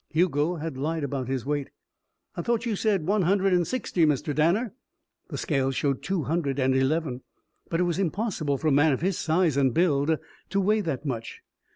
Hugo 0.09 0.55
had 0.55 0.77
lied 0.77 1.03
about 1.03 1.27
his 1.27 1.45
weight. 1.45 1.69
"I 2.35 2.41
thought 2.41 2.65
you 2.65 2.75
said 2.75 3.05
one 3.05 3.21
hundred 3.21 3.53
and 3.53 3.67
sixty, 3.67 4.03
Mr. 4.03 4.33
Danner?" 4.33 4.73
The 5.29 5.37
scales 5.37 5.75
showed 5.75 6.01
two 6.01 6.23
hundred 6.23 6.57
and 6.57 6.73
eleven, 6.75 7.21
but 7.69 7.79
it 7.79 7.83
was 7.83 7.99
impossible 7.99 8.57
for 8.57 8.69
a 8.69 8.71
man 8.71 8.93
of 8.93 9.01
his 9.01 9.19
size 9.19 9.57
and 9.57 9.75
build 9.75 10.17
to 10.49 10.59
weigh 10.59 10.81
that 10.81 11.05
much. 11.05 11.43